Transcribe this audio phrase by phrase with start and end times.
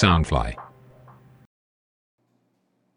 [0.00, 0.56] Soundfly。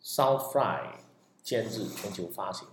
[0.01, 0.99] Soundfly
[1.41, 2.65] 监制全球发行，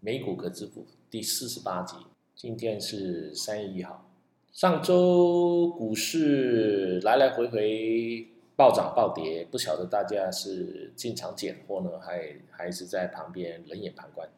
[0.00, 1.94] 美股可支付第四十八集。
[2.34, 4.10] 今天是三月一号。
[4.50, 8.26] 上周股市来来回回
[8.56, 14.28] 暴涨暴跌，不晓得大家是进场捡货呢，还还是在旁边冷眼旁观？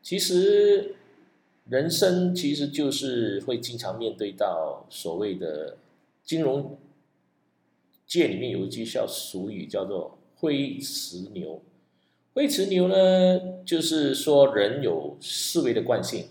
[0.00, 0.94] 其实
[1.68, 5.76] 人生其实就是会经常面对到所谓的
[6.24, 6.78] 金融
[8.12, 11.62] 界里面有一句叫俗语叫做“灰池牛”。
[12.34, 16.26] 灰池牛呢，就是说人有思维的惯性，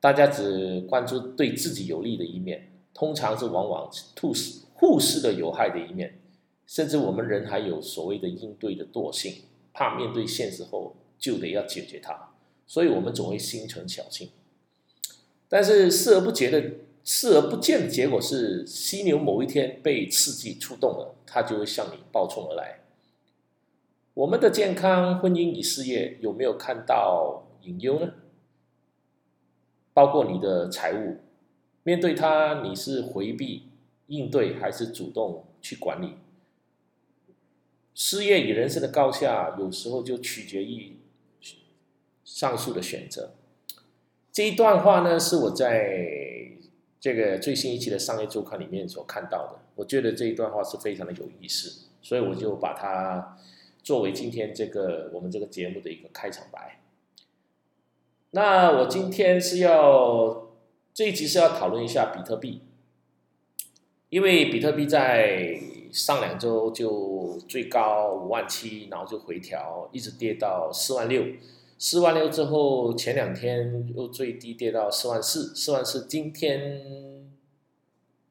[0.00, 3.88] 大家只关注对自己有利的一面，通常是往往
[4.20, 6.18] 忽视忽视了有害的一面，
[6.66, 12.30] 甚至我们人还有所谓的应对的惰性，怕面对现实后就得要解决它，
[12.66, 14.30] 所以我们总会心存侥幸。
[15.48, 16.62] 但是视而不见的
[17.04, 22.80] 视而不见的结果是，犀牛某一天被刺激触动了，它就会向你暴冲而来。
[24.14, 28.12] 我们的健康、婚姻与事业有没有看到隐忧呢？
[29.92, 31.18] 包括你的财务，
[31.82, 33.68] 面对它，你是回避
[34.06, 36.14] 应对，还是主动去管理？
[37.94, 40.96] 事业与人生的高下，有时候就取决于
[42.24, 43.34] 上述的选择。
[44.32, 46.39] 这一段话呢，是我在
[47.00, 49.60] 这个最新一期的《商业周刊》里面所看到的。
[49.76, 53.38] 我觉得这一段话是非常的有意思，所以我就把它
[53.82, 56.82] 作为今天这个我们这个节目的一个开场白。
[58.32, 60.50] 那我今天是要
[60.92, 62.60] 这一集是要讨论一下比特币，
[64.10, 65.58] 因为比特币在
[65.90, 71.24] 上两周就最高五万七，然后就回调，一直跌到四万六。
[71.82, 76.04] 四万六之后，前两天又最低跌到四万四，四万四。
[76.04, 77.32] 今天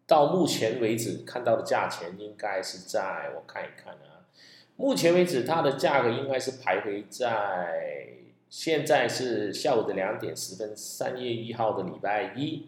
[0.05, 4.29] 到目前为止看到的价钱应该是在我看一看啊，
[4.75, 8.09] 目前为止它的价格应该是徘徊在
[8.51, 12.67] 现在是下午的两点十分，三月一号的礼拜一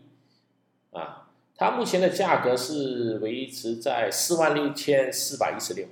[0.90, 5.86] 啊，它目前的价格是维持在四万六千四百一十六，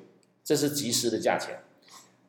[0.43, 1.59] 这是即时的价钱。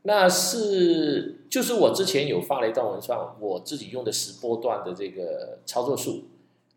[0.03, 6.25] 那是就是我之前有发了一段文章，我自己用的十波段的这个操作数，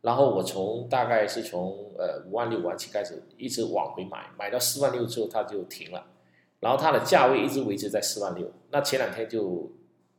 [0.01, 6.05] 然后我从大概是从呃五万六五万七开始一直往回买，买到四万六之后它就停了，
[6.59, 9.71] 然后它的价位一直维持在四万六，那前两天就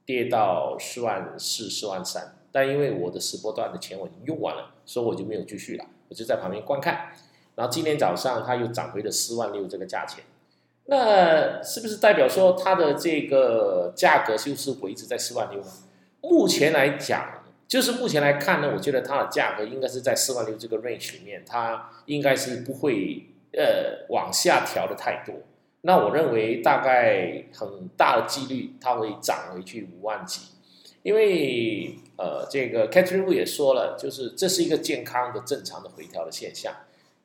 [0.06, 7.10] 跌到四万四四万三，但因为我的十波段的钱我已经用完了，所以我就没有继续了，我就在旁边观看，
[7.54, 10.25] 然后今天早上它又涨回了四万六这个价钱。
[10.87, 15.67] 那是不是代表说它的这个价格就是维持在四万六呢？
[16.21, 25.34] 目前来讲，就是目前来看呢，我觉得它的价格应该是在四万六这个 range 里面，它应该是不会呃往下调的太多。
[25.83, 30.41] 那我认为大概很大的几率它会涨回去五万几，
[31.03, 36.75] 因为呃这个 Catherine 也说了，就是这是一个健康的正常的回调的现象。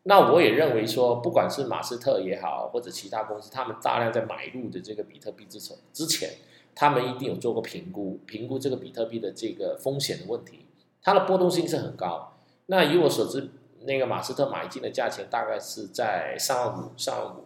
[0.03, 6.29] 那我也认为说，不管是马斯特也好，或者其他公司，他们大量在买入的这个比特币之前，之前
[6.73, 10.65] 他们一定有做过评估，评估这个比特币的这个风险的问题，
[11.03, 12.37] 它的波动性是很高。
[12.67, 13.49] 那以我所知，
[13.81, 17.45] 那个马斯特买进的价钱大概是在三万五，三万五。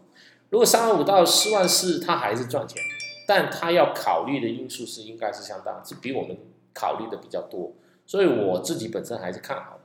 [0.50, 2.80] 如果三万五到四万四，他还是赚钱，
[3.28, 6.38] 但他要考虑的因素是应该是相当，是比我们
[6.72, 7.74] 考虑的比较多，
[8.06, 9.80] 所以我自己本身还是看好。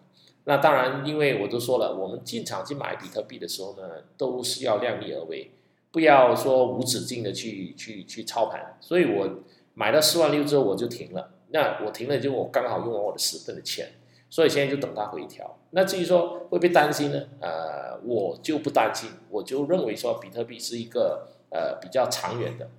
[0.48, 3.82] 那当然，因为我都说了，我们进场去买比特币的时候呢，
[4.16, 5.50] 都是要量力而为，
[5.92, 8.74] 不要说无止境的去去去操盘。
[8.80, 9.28] 所以我
[9.74, 11.32] 买到四万六之后我就停了。
[11.48, 13.90] 那我停了就我刚好用完我的十份的钱，
[14.30, 15.58] 所以现在就等它回调。
[15.72, 17.24] 那至于说会不会担心呢？
[17.40, 22.70] 呃，我就不担心，我就认为说比特币是一个呃比较长远的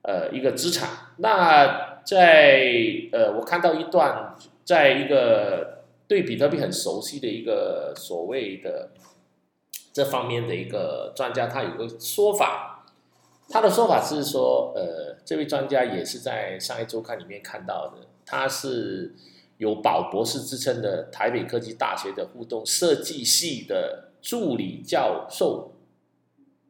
[0.00, 0.88] 呃一个资产。
[1.18, 2.64] 那在
[3.12, 5.79] 呃我看到一段，在一个。
[6.10, 8.90] 对比特币很熟悉的一个所谓的
[9.92, 12.84] 这方面的一个专家，他有个说法，
[13.48, 19.14] 他的说法是说，呃，这位专家也是在《商业周刊》里面看到的，他是
[19.58, 25.70] 有宝博士之称的台北科技大学的互动设计系的助理教授，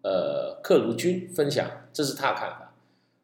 [0.02, 2.74] 呃，克如君分享，这是他的看法。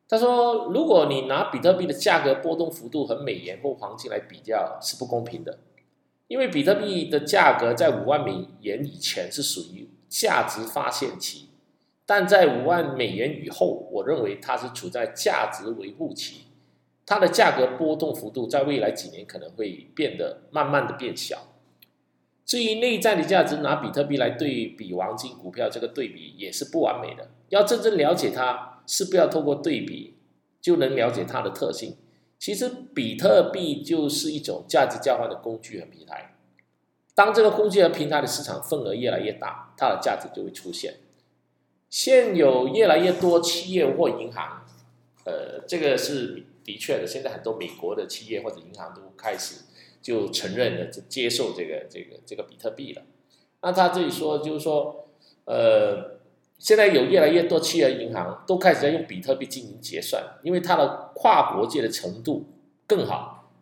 [0.08, 5.58] 他说，如果你拿比特币的价格波动幅度和美元或黄金来比较，是不公平的。
[6.28, 11.50] 因为比特币的价格在五万美元以前是属于价值发现期，
[12.04, 16.46] 但在五万美元以后，我认为它是处在价值维护期，
[17.04, 21.52] 它的价格波动幅度在未来几年可能会变得慢慢的变小。
[22.44, 27.28] 至于内在的价值，拿比特币来对比黄金、股票，这个对比也是不完美的。
[27.48, 30.16] 要真正了解它，是不要透过对比
[30.60, 31.96] 就能了解它的特性。
[32.38, 36.36] 其实，比特币就是一种价值交换的工具和平台。
[37.14, 40.96] 当这个工具和平台的市场份额越来越大，它的价值就会出现。
[41.88, 44.66] 现有越来越多企业或银行，
[45.24, 47.06] 呃，这个是的确的。
[47.06, 49.62] 现在很多美国的企业或者银行都开始。
[50.02, 53.02] 就承认了，接受这个这个这个比特币了。
[53.60, 55.08] 那他这里说，就是说，
[55.46, 56.15] 呃，
[56.58, 62.46] 现在有越来越多企业银行都开始在用比特币进行结算，因为它的跨国界的程度
[62.86, 63.52] 更好。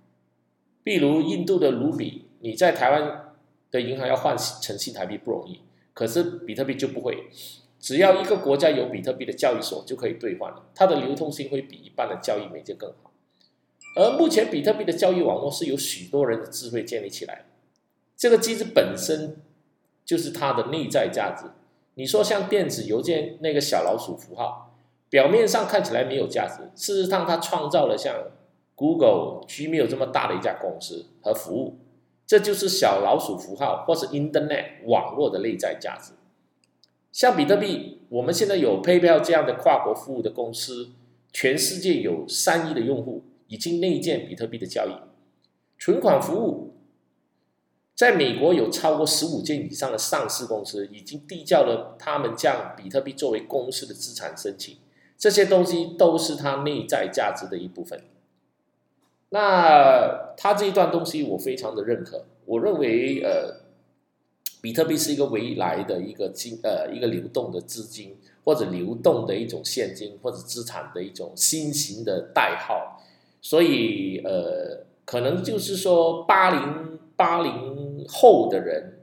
[0.83, 3.35] 比如印度的卢比，你在台湾
[3.71, 5.61] 的银行要换成新台币不容易，
[5.93, 7.29] 可是比特币就不会，
[7.81, 13.11] 只要一个国家有比特币的交易所就可以兑换了，它的流通性会比一般的交易媒介更好。
[13.97, 17.47] 而目前比特币的交易网络是由许多人的智慧建立起来，
[18.17, 19.39] 这个机制本身
[20.05, 21.47] 就是它的内在价值。
[21.95, 24.75] 你说像电子邮件那个小老鼠符号，
[25.09, 28.15] 表面上看起来没有价值，事实上它创造了像
[28.75, 31.79] Google、Gmail 这么大的一家公司和服务，
[32.27, 36.13] 这就是小老鼠符号或是 Internet 网络的内在价值。
[37.13, 40.91] 像比特币，我们现在有 PayPal 这样的跨国服务的公司，
[41.33, 43.25] 全世界有三亿的用户。
[43.47, 44.93] 已经内建比特币的交易
[45.79, 46.74] 存款服务，
[47.95, 54.77] 在美国有超过十五件以上的上市公司已经递交了他们将比特币作为公司的资产申请，
[55.17, 58.03] 这些东西都是它内在价值的一部分。
[59.31, 63.63] 那它这一段东西我非常的认可，我认为呃，
[64.61, 73.01] 比特币是一个未来的一个金呃一个流动的资金或者流动的一种现金或者资产的一种新型的代号。
[73.41, 77.74] 所以，呃，可能就是说，八零八零
[78.09, 79.01] 后的人，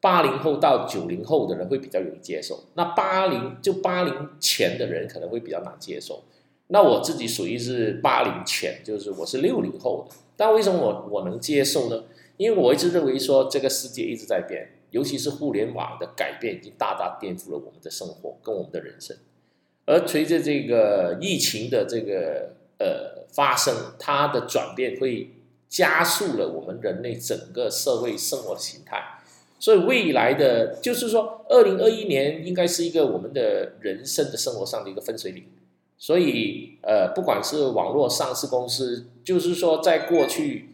[0.00, 2.64] 八零后到九零后的人会比较容易接受。
[2.74, 6.22] 那八零就八零前的人可能会比较难接受。
[6.68, 10.16] 那我自己属于是八零前，就是我是六零后的。
[10.36, 12.04] 但为什么我我能接受呢？
[12.36, 19.16] 因为我一直认为说，这个世界一直在变，尤其是互联网的改变已经大大颠覆了我们的生活跟我们的人生。
[19.86, 23.20] 而随着这个疫情的这个呃。
[23.32, 25.30] 发生它的转变会
[25.70, 29.20] 加速了我们人类整个社会生活形态，
[29.58, 35.44] 所以未来的就是说，二零二一年应该是一个我们的人生的生活上的一个分水岭。
[35.96, 40.70] 所以，呃，不管是网络上市公司，就是说，在过去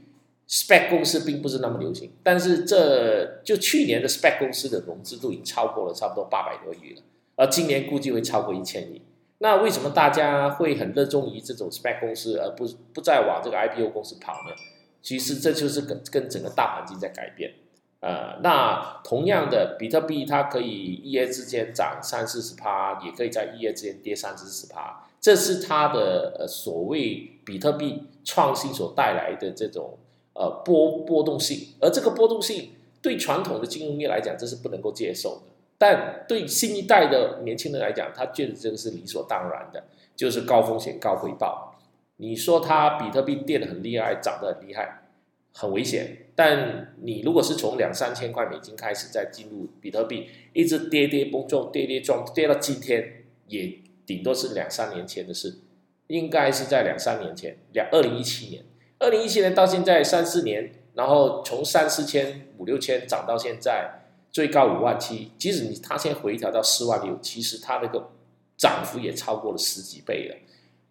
[0.49, 7.03] ，spec 公司并不是那么流行，但是这就去年的 spec 公司的融资都已经超过了差不多八百多亿了，
[7.35, 9.03] 而今年估计会超过一千亿。
[9.39, 12.65] 那为什么大家会很热衷于这种 spec 公司，而不
[12.95, 14.55] 不再往这个 IPO 公司跑呢？
[15.07, 17.55] 其实这就是跟跟整个大环境在改变。
[18.01, 29.97] 呃，那同样的，比特币它可以一夜之间涨三四十趴，也可以在一夜之间跌三四十趴，这是它的呃所谓比特币创新所带来的这种
[30.35, 35.53] 呃波波动性，而这个波动性对传统的金融业来讲，这是不能够接受的。
[35.79, 39.85] 但对新一代的年轻人来讲，他觉得这个是理所当然的，
[40.17, 41.79] 就是高风险高回报。
[42.17, 45.03] 你说它比特币跌得很厉害，涨得很厉害，
[45.53, 46.29] 很危险。
[46.35, 55.59] 但你如果是从两三千块美金开始再进入比特币，一直跌跌蹦撞，跌跌撞，跌到今天，也顶多是两三年前的事。
[56.09, 58.65] 应该是在两三年前，两二零一七年，
[58.99, 64.03] 二零一七年到现在三四年，然后从三四千、五六千涨到现在。
[64.33, 68.11] 最高五万七，即使你它先回调到四万六，其实它那个
[68.59, 70.37] 涨幅也超过了十几倍了。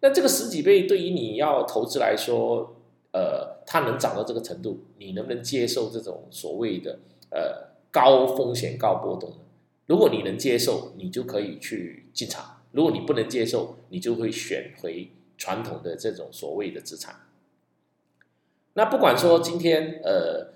[0.00, 2.76] 那这个十几倍对于你要投资来说，
[3.12, 6.98] 呃，它能涨到这个程度，你能不能接受这种所谓的
[7.30, 9.36] 呃高风险高波动呢？
[9.86, 17.14] 如果你能接受，你就可以去进场；如果你不能接受，你就会选回传统的这种所谓的资产。
[18.74, 20.54] 那不管说今天呃。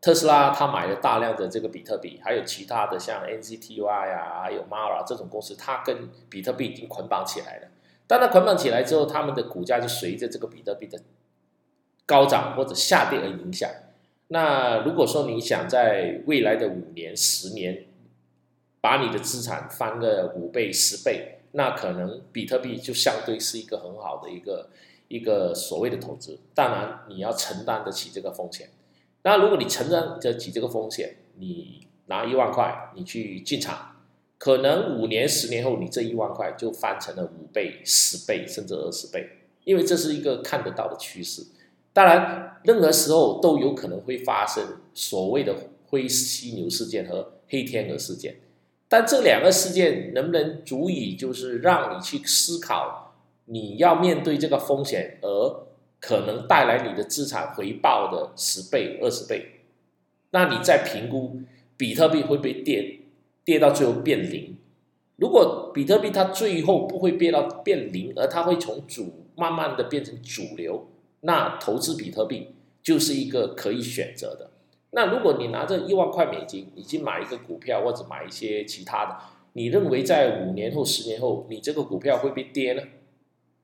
[0.00, 7.68] 特斯拉他买了大量的这个比特币，还有其他的像 NCTY 呀，还有 Mara 这种公司，它跟比特币已经捆绑起来了。
[8.12, 11.00] 当它捆绑起来之后，他们的股价就随着这个比特币的
[12.04, 13.70] 高涨或者下跌而影响。
[14.28, 17.86] 那如果说你想在未来的五年、十年
[18.82, 24.68] 把你的资产翻个五倍、十倍，那可能比特币就相对是一个很好的一个
[25.08, 26.38] 一个所谓的投资。
[26.54, 28.68] 当然，你要承担得起这个风险。
[29.22, 33.91] 那如果你承担得起这个风险，你拿一万块，你去进场，
[34.42, 39.24] 可能五年、十年后，你这一万块就翻成了五倍、十倍，甚至二十倍，
[39.62, 41.46] 因为这是一个看得到的趋势。
[41.92, 45.54] 当然，任何时候都有可能会发生所谓的
[45.86, 48.38] 灰犀牛事件和黑天鹅事件。
[48.88, 55.66] 但这两个事件能不能足以就是让你去思考，你要面对这个风险而
[56.00, 59.60] 可能带来你的资产回报的十倍、二十倍？
[60.32, 61.42] 那你再评估
[61.76, 63.01] 比特币会不会跌，
[63.44, 64.56] 跌到最后变零？
[65.16, 70.88] 如果比特币它最后不会变到变零，而它会从主慢慢的变成主流，
[71.20, 74.50] 那投资比特币就是一个可以选择的。
[74.90, 79.16] 那如果你拿着一万块美金，你去买一个股票或者买一些其他的，
[79.52, 82.82] 你认为在五年后、十年后，你这个股票会被跌呢？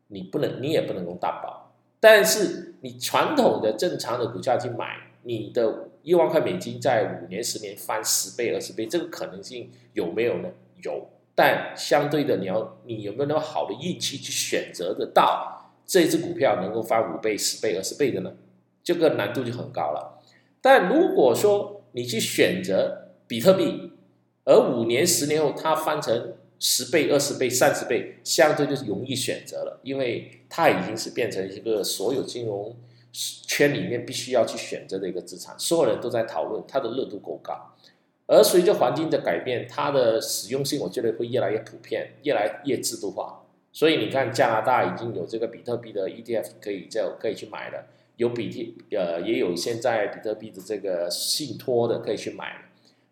[0.09, 1.73] 你不能，你也不能用担保。
[2.01, 10.49] 但是你传统的正常的股价去买，你的一万块美金在五年、十年翻十倍、二十倍，这个可能性有没有呢？
[10.83, 11.07] 有。
[11.35, 18.33] 但相对的，你要你有没有那么好的运气去选择得到这只股票能够翻五倍、十倍、二十倍的呢？
[18.83, 20.23] 这个难度就很高了。
[20.63, 23.93] 但如果说你去选择比特币，
[24.45, 32.75] 而五年、十年后它翻成十倍、二十倍、三十倍，相对就是容易选择了，因为它已经是变成一个所有金融
[33.13, 37.75] 圈里面必须要去选择的一个资产，所有人都在讨论，它的热度够高。
[38.27, 43.43] 而随着环境的改变，它的使用性我觉得会越来越普遍，越来越制度化。
[43.73, 47.87] 所以你看，加拿大已经有这个比特币的 ETF 可以叫可以去买了，
[48.17, 52.61] 有比特呃也有现在比特币的这个信托的可以去买了。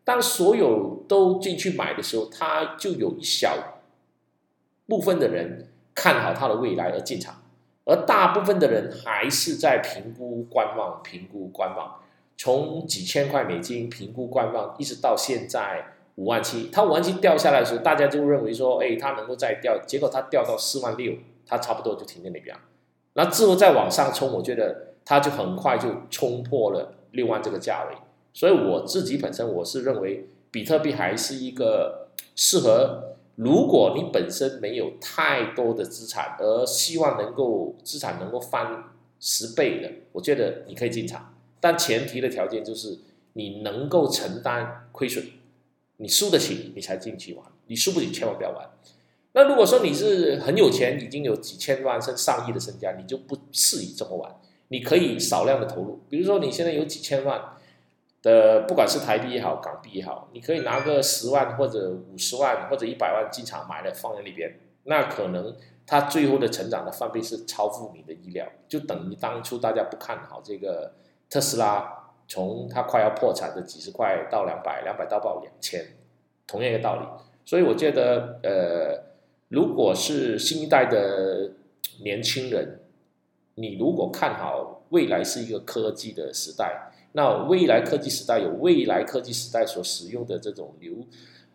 [0.04, 3.80] 当所有都进去买的时候，它就有一小
[4.86, 7.42] 部分的人看好它的未来而进场，
[7.86, 12.00] 而大部分的人还是在评估观望，评估观望。
[12.36, 21.14] 从几千块美金评估观望，一直到现在五万七，它五万七掉下来的时候，大家就认为说，哎，它能够再掉，结果它掉到四万六，
[21.46, 22.54] 它差不多就停在那边。
[23.14, 27.96] 那之后再往上冲，我觉得它就很快就冲破了六万这个价位。
[28.34, 38.84] 所以我自己本身我是认为，比特币还是一个适合，如果你本身没有太多的资产，而希望能够资产能够翻
[39.20, 41.34] 十倍的，我觉得你可以进场。
[41.60, 42.98] 但前提的条件就是
[43.34, 45.24] 你能够承担亏损，
[45.98, 48.70] 你输得起，你才进去玩；你输不起，千万不要玩。
[49.32, 54.34] 那如果说你是很有钱，已经有几千万甚至上亿的身家，你就不适宜这么玩。
[54.68, 57.40] 你可以少量的投入，比如说你现在有几千万
[58.26, 65.56] 的，不管是台币也好，港币也好，你可以拿个十万或者五十万或者一百万进场买了放在那边，那可能
[65.86, 70.92] 它最后的成长的翻倍是超乎你的意料，就等于当初大家不看好这个。
[71.28, 75.84] 特斯拉从它快要破产的几十块到两百，两百到报两千，
[76.46, 77.02] 同样一个道理。
[77.44, 79.02] 所以我觉得，呃，
[79.48, 81.50] 如果是新一代的
[82.04, 82.78] 年轻人，
[83.56, 90.94] 你如果看好未来是一个科技的时代，那未来科技时代有未来科技时代所使用的这种流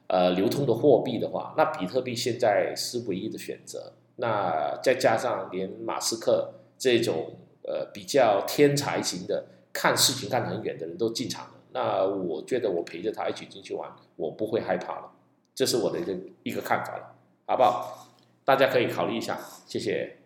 [0.08, 3.94] 呃流通的货币的话，那比特币现在是唯一的选择。
[4.15, 9.46] 那再加上连马斯克这种呃比较天才型的。
[9.74, 15.10] 看事情看很远的人都进场了，那我觉得我陪着他一起进去玩，我不会害怕了，
[15.56, 16.13] 这是我的一个
[16.44, 17.15] 一个看法了，
[17.48, 18.10] 好不好？
[18.44, 20.21] 大家可以考虑一下，谢谢。